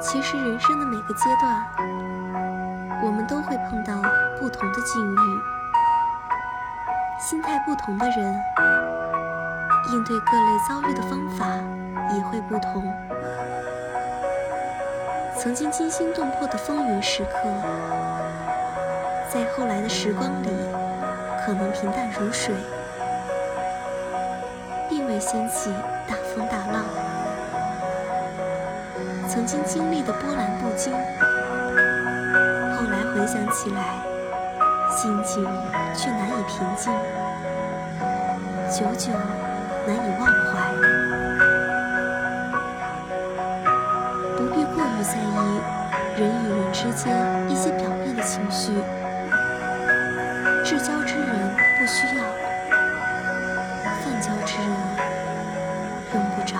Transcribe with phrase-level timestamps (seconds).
[0.00, 1.66] 其实人生的每个阶段，
[3.02, 4.00] 我们都会碰到
[4.38, 5.40] 不同的境遇，
[7.20, 8.40] 心态不同的人，
[9.90, 11.46] 应对各类遭遇的方法
[12.14, 12.84] 也会不同。
[15.36, 17.48] 曾经惊心动魄的风云时刻，
[19.28, 20.48] 在后来的时光里，
[21.44, 22.54] 可能平淡如水，
[24.88, 25.72] 并未掀起
[26.06, 26.14] 大
[29.28, 30.98] 曾经经历的波澜不惊，后
[32.90, 34.00] 来回想起来，
[34.90, 35.44] 心境
[35.94, 36.90] 却难以平静，
[38.70, 39.12] 久久
[39.86, 40.72] 难以忘怀。
[44.38, 45.60] 不必过于在意
[46.18, 47.14] 人与人之间
[47.50, 48.72] 一些表面的情绪，
[50.64, 52.24] 至交之人不需要，
[54.02, 54.70] 泛交之人
[56.14, 56.56] 用不着。